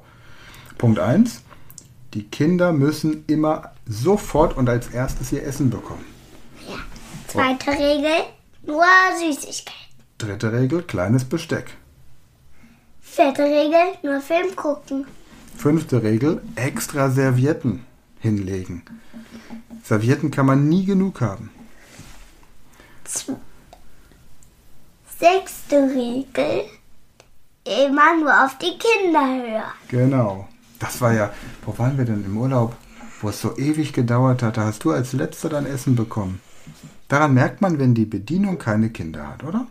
Punkt 0.78 1.00
1. 1.00 1.42
Die 2.14 2.24
Kinder 2.24 2.74
müssen 2.74 3.26
immer 3.28 3.72
sofort 3.88 4.56
und 4.56 4.70
als 4.70 4.88
erstes 4.90 5.32
ihr 5.32 5.44
Essen 5.44 5.70
bekommen. 5.70 6.06
Ja. 6.68 6.76
Zweite 7.28 7.72
Regel, 7.72 8.24
nur 8.64 8.86
Süßigkeit. 9.20 9.74
Dritte 10.20 10.54
Regel, 10.54 10.84
kleines 10.84 11.26
Besteck. 11.26 11.72
Vierte 13.02 13.44
Regel, 13.44 13.98
nur 14.04 14.22
Film 14.22 14.56
gucken. 14.56 15.06
Fünfte 15.58 16.04
Regel, 16.04 16.42
extra 16.56 17.10
Servietten 17.10 17.86
hinlegen. 18.20 18.84
Servietten 19.84 20.32
kann 20.32 20.46
man 20.46 20.70
nie 20.70 20.86
genug 20.86 21.20
haben. 21.22 21.50
Z 23.04 23.36
Sechste 25.20 25.78
Regel, 25.78 26.66
immer 27.64 28.18
nur 28.20 28.46
auf 28.46 28.58
die 28.58 28.78
Kinder 28.78 29.26
hören. 29.26 29.72
Genau. 29.88 30.48
Das 30.84 31.00
war 31.00 31.14
ja, 31.14 31.32
wo 31.66 31.78
waren 31.78 31.98
wir 31.98 32.04
denn 32.04 32.26
im 32.26 32.38
Urlaub, 32.38 32.76
wo 33.22 33.30
es 33.30 33.40
so 33.40 33.58
ewig 33.58 33.94
gedauert 33.94 34.44
hat, 34.44 34.58
da 34.58 34.66
hast 34.66 34.84
du 34.84 34.92
als 34.92 35.14
letzter 35.14 35.48
dein 35.48 35.66
Essen 35.66 35.96
bekommen. 35.96 36.42
Daran 37.08 37.34
merkt 37.34 37.62
man, 37.62 37.80
wenn 37.80 37.96
die 37.96 38.06
Bedienung 38.06 38.58
keine 38.58 38.90
Kinder 38.90 39.30
hat, 39.30 39.46
oder? 39.46 39.66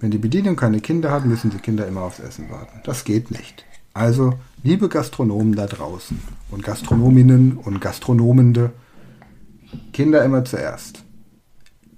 Wenn 0.00 0.10
die 0.10 0.18
Bedienung 0.18 0.56
keine 0.56 0.80
Kinder 0.80 1.10
hat, 1.10 1.26
müssen 1.26 1.50
die 1.50 1.58
Kinder 1.58 1.86
immer 1.86 2.00
aufs 2.00 2.18
Essen 2.18 2.50
warten. 2.50 2.80
Das 2.84 3.04
geht 3.04 3.30
nicht. 3.30 3.66
Also, 3.92 4.32
liebe 4.62 4.88
Gastronomen 4.88 5.54
da 5.54 5.66
draußen 5.66 6.18
und 6.50 6.64
Gastronominnen 6.64 7.58
und 7.58 7.82
Gastronomende, 7.82 8.72
Kinder 9.92 10.24
immer 10.24 10.46
zuerst. 10.46 11.04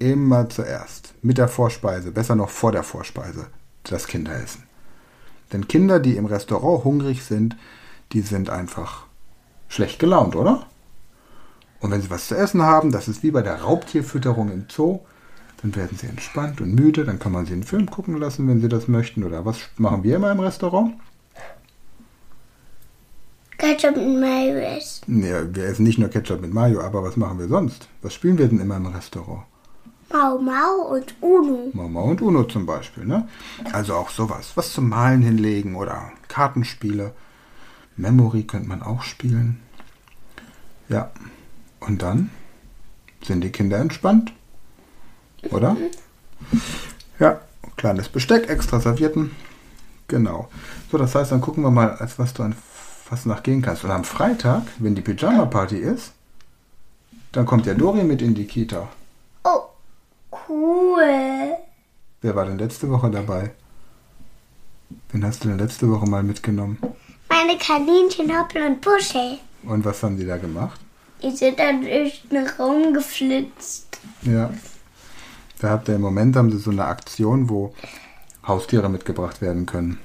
Immer 0.00 0.48
zuerst. 0.48 1.14
Mit 1.22 1.38
der 1.38 1.46
Vorspeise, 1.46 2.10
besser 2.10 2.34
noch 2.34 2.50
vor 2.50 2.72
der 2.72 2.82
Vorspeise, 2.82 3.46
das 3.84 4.08
Kinderessen. 4.08 4.64
Denn 5.52 5.68
Kinder, 5.68 6.00
die 6.00 6.16
im 6.16 6.26
Restaurant 6.26 6.84
hungrig 6.84 7.22
sind, 7.22 7.56
die 8.12 8.22
sind 8.22 8.50
einfach 8.50 9.04
schlecht 9.68 9.98
gelaunt, 9.98 10.34
oder? 10.36 10.66
Und 11.80 11.90
wenn 11.90 12.02
sie 12.02 12.10
was 12.10 12.28
zu 12.28 12.36
essen 12.36 12.62
haben, 12.62 12.90
das 12.90 13.08
ist 13.08 13.22
wie 13.22 13.30
bei 13.30 13.42
der 13.42 13.60
Raubtierfütterung 13.62 14.50
im 14.50 14.66
Zoo, 14.68 15.00
dann 15.62 15.74
werden 15.74 15.96
sie 15.96 16.06
entspannt 16.06 16.60
und 16.60 16.74
müde, 16.74 17.04
dann 17.04 17.18
kann 17.18 17.32
man 17.32 17.46
sie 17.46 17.52
einen 17.52 17.64
Film 17.64 17.90
gucken 17.90 18.16
lassen, 18.16 18.48
wenn 18.48 18.60
sie 18.60 18.68
das 18.68 18.88
möchten. 18.88 19.24
Oder 19.24 19.44
was 19.44 19.58
machen 19.76 20.02
wir 20.02 20.16
immer 20.16 20.30
im 20.30 20.40
Restaurant? 20.40 20.94
Ketchup 23.58 23.96
und 23.96 24.20
Mayo 24.20 24.56
essen. 24.56 25.22
Ja, 25.24 25.42
wir 25.52 25.64
essen 25.64 25.82
nicht 25.82 25.98
nur 25.98 26.08
Ketchup 26.08 26.40
mit 26.40 26.54
Mayo, 26.54 26.80
aber 26.80 27.02
was 27.02 27.16
machen 27.16 27.40
wir 27.40 27.48
sonst? 27.48 27.88
Was 28.02 28.14
spielen 28.14 28.38
wir 28.38 28.46
denn 28.46 28.60
immer 28.60 28.76
im 28.76 28.86
Restaurant? 28.86 29.42
Mau 30.12 30.38
Mau 30.38 30.94
und 30.94 31.14
Uno. 31.20 31.70
Mau 31.72 31.88
Mau 31.88 32.04
und 32.04 32.22
Uno 32.22 32.44
zum 32.44 32.64
Beispiel, 32.64 33.04
ne? 33.04 33.28
Also 33.72 33.94
auch 33.94 34.10
sowas. 34.10 34.52
Was 34.54 34.72
zum 34.72 34.88
Malen 34.88 35.22
hinlegen 35.22 35.74
oder 35.74 36.12
Kartenspiele. 36.28 37.12
Memory 37.98 38.44
könnte 38.44 38.68
man 38.68 38.82
auch 38.82 39.02
spielen. 39.02 39.60
Ja. 40.88 41.10
Und 41.80 42.02
dann 42.02 42.30
sind 43.22 43.42
die 43.42 43.50
Kinder 43.50 43.78
entspannt. 43.78 44.32
Oder? 45.50 45.76
Ja, 47.20 47.40
kleines 47.76 48.08
Besteck, 48.08 48.48
extra 48.48 48.78
Servietten. 48.78 49.32
Genau. 50.06 50.48
So, 50.88 50.98
das 50.98 51.16
heißt, 51.16 51.32
dann 51.32 51.40
gucken 51.40 51.64
wir 51.64 51.72
mal, 51.72 51.90
als 51.96 52.16
was 52.16 52.32
du 52.32 52.44
an 52.44 52.54
Fastnacht 53.04 53.42
gehen 53.42 53.60
kannst. 53.60 53.82
Und 53.82 53.90
am 53.90 54.04
Freitag, 54.04 54.62
wenn 54.78 54.94
die 54.94 55.02
Pyjama-Party 55.02 55.78
ist, 55.78 56.12
dann 57.32 57.44
kommt 57.44 57.66
der 57.66 57.74
Dori 57.74 58.04
mit 58.04 58.22
in 58.22 58.36
die 58.36 58.46
Kita. 58.46 58.88
Oh, 59.42 59.62
cool. 60.48 61.56
Wer 62.20 62.36
war 62.36 62.46
denn 62.46 62.58
letzte 62.58 62.88
Woche 62.88 63.10
dabei? 63.10 63.50
Wen 65.10 65.24
hast 65.24 65.42
du 65.42 65.48
denn 65.48 65.58
letzte 65.58 65.90
Woche 65.90 66.06
mal 66.06 66.22
mitgenommen? 66.22 66.78
Kaninchen 67.58 68.36
Hoppel 68.36 68.62
und 68.62 68.80
Puschel. 68.80 69.38
Und 69.62 69.84
was 69.84 70.02
haben 70.02 70.16
die 70.16 70.26
da 70.26 70.36
gemacht? 70.36 70.80
Die 71.22 71.30
sind 71.30 71.58
dann 71.58 71.82
durch 71.82 72.22
den 72.30 72.46
Raum 72.46 72.94
geflitzt. 72.94 73.98
Ja. 74.22 74.50
Da 75.60 75.70
habt 75.70 75.88
ihr 75.88 75.96
im 75.96 76.00
Moment 76.00 76.36
haben 76.36 76.50
sie 76.50 76.58
so 76.58 76.70
eine 76.70 76.84
Aktion, 76.84 77.48
wo 77.48 77.74
Haustiere 78.46 78.88
mitgebracht 78.88 79.40
werden 79.40 79.66
können. 79.66 79.98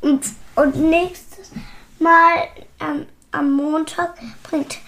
Und, 0.00 0.24
und 0.56 0.76
nächstes 0.76 1.50
Mal 1.98 2.48
ähm, 2.80 3.06
am 3.32 3.52
Montag 3.52 4.14
bringt, 4.44 4.78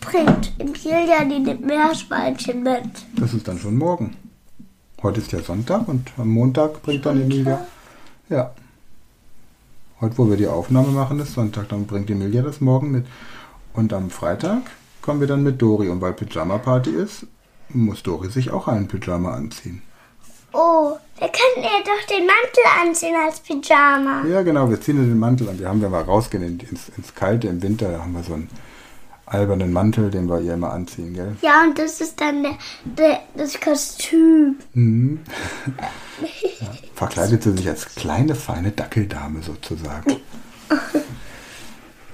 bringt 0.00 0.52
Emilia 0.58 1.24
die 1.24 1.54
Meerschweinchen 1.54 2.62
mit. 2.62 2.90
Das 3.16 3.34
ist 3.34 3.46
dann 3.46 3.58
schon 3.58 3.76
morgen. 3.76 4.16
Heute 5.02 5.20
ist 5.20 5.32
ja 5.32 5.40
Sonntag 5.40 5.86
und 5.88 6.10
am 6.16 6.28
Montag 6.28 6.82
bringt 6.82 7.06
dann 7.06 7.20
Emilia. 7.20 7.66
Ja. 8.28 8.54
Heute, 10.00 10.18
wo 10.18 10.28
wir 10.28 10.36
die 10.36 10.46
Aufnahme 10.48 10.88
machen, 10.88 11.20
ist 11.20 11.34
Sonntag. 11.34 11.68
Dann 11.68 11.86
bringt 11.86 12.10
Emilia 12.10 12.42
das 12.42 12.60
morgen 12.60 12.90
mit. 12.90 13.06
Und 13.72 13.92
am 13.92 14.10
Freitag 14.10 14.62
kommen 15.02 15.20
wir 15.20 15.26
dann 15.26 15.42
mit 15.42 15.60
Dori. 15.62 15.88
Und 15.88 16.00
weil 16.00 16.12
Pyjama-Party 16.12 16.90
ist, 16.90 17.26
muss 17.70 18.02
Dori 18.02 18.28
sich 18.30 18.50
auch 18.50 18.68
einen 18.68 18.88
Pyjama 18.88 19.32
anziehen. 19.34 19.82
Oh, 20.52 20.92
wir 21.18 21.28
können 21.28 21.64
ihr 21.64 21.84
doch 21.84 22.06
den 22.08 22.26
Mantel 22.26 22.64
anziehen 22.88 23.14
als 23.26 23.40
Pyjama. 23.40 24.24
Ja, 24.28 24.42
genau, 24.42 24.70
wir 24.70 24.80
ziehen 24.80 24.96
den 24.96 25.18
Mantel 25.18 25.48
an. 25.48 25.58
Wir 25.58 25.68
haben, 25.68 25.82
wenn 25.82 25.90
wir 25.90 25.98
rausgehen 26.00 26.44
in- 26.44 26.60
ins, 26.60 26.90
ins 26.96 27.14
Kalte 27.14 27.48
im 27.48 27.60
Winter, 27.62 27.90
da 27.90 28.00
haben 28.00 28.12
wir 28.12 28.22
so 28.22 28.34
einen 28.34 28.48
albernen 29.26 29.72
Mantel, 29.72 30.10
den 30.10 30.28
wir 30.28 30.40
ihr 30.40 30.54
immer 30.54 30.72
anziehen, 30.72 31.12
gell? 31.14 31.34
Ja, 31.42 31.62
und 31.64 31.76
das 31.78 32.00
ist 32.00 32.20
dann 32.20 32.42
der, 32.44 32.52
der, 32.84 33.20
das 33.36 33.58
Kostüm. 33.60 34.56
Mhm. 34.74 35.20
ja, 37.04 37.10
verkleidet 37.10 37.42
sie 37.42 37.52
sich 37.56 37.68
als 37.68 37.94
kleine, 37.94 38.34
feine 38.34 38.70
Dackeldame 38.72 39.42
sozusagen. 39.42 40.20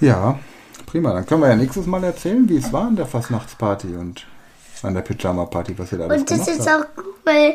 Ja, 0.00 0.38
prima. 0.86 1.12
Dann 1.12 1.26
können 1.26 1.42
wir 1.42 1.48
ja 1.48 1.56
nächstes 1.56 1.86
Mal 1.86 2.02
erzählen, 2.04 2.48
wie 2.48 2.56
es 2.56 2.72
war 2.72 2.86
an 2.86 2.96
der 2.96 3.06
Fastnachtsparty 3.06 3.88
und 3.88 4.26
an 4.82 4.94
der 4.94 5.02
Pyjama-Party, 5.02 5.78
was 5.78 5.92
ihr 5.92 5.98
da 5.98 6.04
alles 6.04 6.20
Und 6.20 6.30
das 6.30 6.48
ist 6.48 6.68
habt. 6.68 6.98
auch 6.98 7.04
cool. 7.26 7.54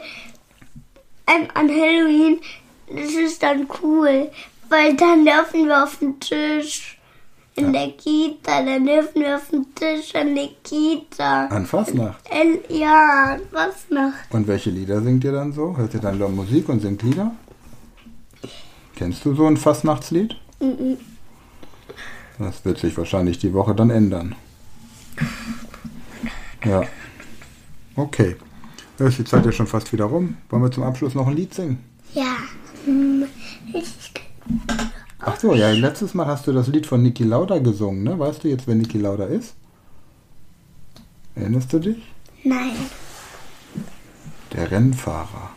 Ähm, 1.28 1.48
an 1.56 1.69
Halloween, 1.69 2.39
das 2.88 3.12
ist 3.13 3.41
dann 3.41 3.67
cool. 3.82 4.30
Weil 4.69 4.95
dann 4.95 5.26
dürfen 5.26 5.67
wir 5.67 5.84
auf 5.84 5.98
den 6.00 6.19
Tisch 6.19 6.94
in 7.56 7.74
der 7.74 7.91
Kita. 7.91 8.63
Dann 8.63 8.86
dürfen 8.86 9.22
wir 9.22 9.36
auf 9.38 9.50
den 9.50 9.65
Tisch 9.76 10.13
an 10.15 10.36
der 10.36 10.50
Kita. 10.63 11.48
An 11.48 11.65
Fastnacht. 11.65 12.20
El 12.30 12.60
ja, 12.70 13.38
was 13.52 13.89
noch? 13.89 14.13
Und 14.32 14.48
welche 14.48 14.70
Lieder 14.70 15.02
singt 15.02 15.24
ihr 15.24 15.32
dann 15.32 15.54
so? 15.54 15.76
Hört 15.76 15.94
ihr 15.94 16.00
dann 16.02 16.18
nur 16.18 16.30
Musik 16.30 16.70
und 16.70 16.82
singt 16.82 17.02
Lieder? 17.04 17.32
Kennst 18.96 19.26
du 19.26 19.34
so 19.36 19.46
ein 19.48 19.58
Fastnachtslied? 19.58 20.36
Mhm. 20.60 20.98
Das 22.39 22.63
wird 22.65 22.80
sich 22.80 22.98
wahrscheinlich 22.98 23.39
die 23.39 23.54
Woche 23.54 23.74
dann 23.76 23.89
ändern. 23.89 24.36
Ja. 26.65 26.84
Okay. 27.96 28.36
Ja, 29.00 29.08
ist 29.08 29.20
die 29.20 29.24
Zeit 29.26 29.46
ja 29.46 29.52
schon 29.52 29.68
fast 29.68 29.91
wieder 29.94 30.06
rum. 30.06 30.38
Wollen 30.50 30.63
wir 30.63 30.72
zum 30.72 30.84
Abschluss 30.84 31.15
noch 31.15 31.28
ein 31.28 31.36
Lied 31.36 31.54
singen? 31.54 31.80
Ja. 32.13 32.38
Hm, 32.86 33.26
Ich, 33.74 33.94
Ach 35.27 35.39
so, 35.39 35.55
ja, 35.55 35.71
letztes 35.71 36.13
Mal 36.13 36.27
hast 36.27 36.45
du 36.45 36.53
das 36.53 36.67
Lied 36.67 36.85
von 36.85 37.01
Niki 37.01 37.23
Lauda 37.23 37.57
gesungen, 37.57 38.03
ne? 38.03 38.19
Weißt 38.19 38.43
du 38.43 38.47
jetzt, 38.47 38.67
wer 38.67 38.75
Niki 38.75 38.99
Lauda 38.99 39.25
ist? 39.25 39.55
Erinnerst 41.33 41.73
du 41.73 41.79
dich? 41.79 41.97
nein. 42.43 42.75
Der 44.53 44.69
Rennfahrer, 44.69 45.49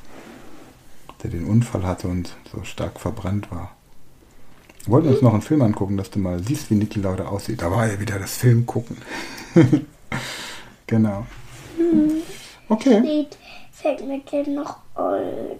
der 1.23 1.31
den 1.31 1.45
Unfall 1.45 1.87
hatte 1.87 2.09
und 2.09 2.35
so 2.51 2.65
stark 2.65 2.99
verbrannt 2.99 3.51
war. 3.51 3.77
Wir 4.85 4.93
wollten 4.93 5.09
uns 5.09 5.21
noch 5.21 5.35
einen 5.35 5.43
Film 5.43 5.61
angucken, 5.61 5.99
dass 5.99 6.11
du 6.11 6.19
mal 6.19 6.43
siehst, 6.43 6.71
wie 6.71 6.75
Niki 6.75 6.99
Lauda 6.99 7.27
aussieht. 7.27 7.61
Da 7.61 7.71
war 7.71 7.87
ja 7.87 8.01
wieder 8.01 8.19
das 8.19 8.39
Film 8.39 8.65
gucken. 8.65 8.97
genau. 10.87 11.27
Okay. 12.71 13.01
Lied 13.01 13.37
fällt 13.71 14.01
mir 14.07 14.23
noch 14.49 14.79
ein. 14.95 15.59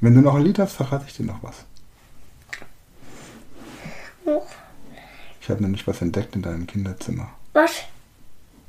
Wenn 0.00 0.14
du 0.14 0.20
noch 0.20 0.34
ein 0.36 0.42
Lied 0.42 0.58
hast, 0.58 0.74
verrate 0.74 1.06
ich 1.08 1.16
dir 1.16 1.24
noch 1.24 1.42
was. 1.42 1.64
Ich 5.40 5.48
habe 5.48 5.62
nämlich 5.62 5.86
was 5.86 6.02
entdeckt 6.02 6.36
in 6.36 6.42
deinem 6.42 6.66
Kinderzimmer. 6.66 7.30
Was? 7.52 7.72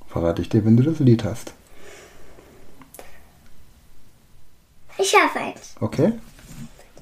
Verrate 0.07 0.41
ich 0.41 0.49
dir, 0.49 0.65
wenn 0.65 0.77
du 0.77 0.83
das 0.83 0.99
Lied 0.99 1.23
hast. 1.23 1.53
Ich 4.97 5.13
habe 5.15 5.39
eins. 5.39 5.75
Okay? 5.79 6.13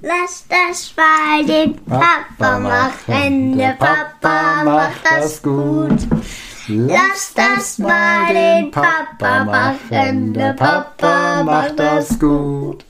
Lass 0.01 0.45
das 0.47 0.93
mal 0.95 1.45
den 1.45 1.75
Papa 1.85 2.59
machen. 2.59 3.57
Der 3.57 3.73
Papa 3.73 4.63
macht 4.63 5.05
das 5.05 5.41
gut. 5.41 6.07
Lass 6.67 7.33
das 7.33 7.79
mal 7.79 8.33
den 8.33 8.71
Papa 8.71 9.43
machen. 9.45 10.33
Der 10.33 10.53
Papa 10.53 11.43
macht 11.43 11.79
das 11.79 12.19
gut. 12.19 12.83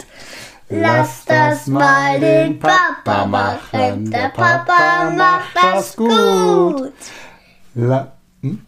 Lass 0.69 1.23
das 1.25 1.67
mal 1.67 2.19
den 2.19 2.59
Papa 2.59 3.25
machen. 3.25 4.11
Der 4.11 4.29
Papa 4.29 5.09
macht 5.11 5.55
das 5.55 5.95
gut. 5.95 6.91
La 7.75 8.11
hm? 8.41 8.61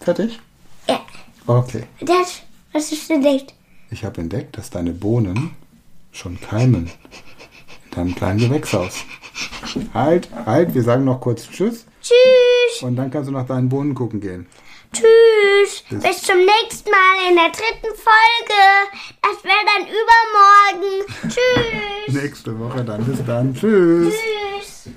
Fertig? 0.00 0.40
Ja, 0.88 1.00
Okay. 1.46 1.84
das, 2.00 2.42
was 2.72 2.90
ist 2.90 3.08
denn 3.08 3.20
nicht? 3.20 3.54
Ich 3.90 4.04
habe 4.04 4.20
entdeckt, 4.20 4.58
dass 4.58 4.70
deine 4.70 4.92
Bohnen 4.92 5.54
schon 6.10 6.40
keimen. 6.40 6.90
In 7.84 7.90
deinem 7.92 8.14
kleinen 8.16 8.40
Gewächshaus. 8.40 9.04
Halt, 9.92 10.28
halt, 10.46 10.74
wir 10.74 10.82
sagen 10.82 11.04
noch 11.04 11.20
kurz 11.20 11.48
Tschüss 11.48 11.86
Tschüss, 12.02 12.82
und 12.82 12.96
dann 12.96 13.10
kannst 13.10 13.28
du 13.28 13.32
nach 13.32 13.46
deinen 13.46 13.68
Bohnen 13.68 13.94
gucken 13.94 14.20
gehen. 14.20 14.46
Tschüss. 14.94 15.82
Bis, 15.90 16.02
bis 16.02 16.22
zum 16.22 16.38
nächsten 16.38 16.90
Mal 16.90 17.28
in 17.28 17.36
der 17.36 17.50
dritten 17.50 17.94
Folge. 17.94 18.62
Das 19.22 19.44
wäre 19.44 19.64
dann 19.66 19.86
übermorgen. 19.88 21.04
Tschüss. 21.22 22.22
Nächste 22.22 22.58
Woche 22.58 22.84
dann. 22.84 23.04
Bis 23.04 23.24
dann. 23.26 23.54
Tschüss. 23.54 24.14
Tschüss. 24.14 24.90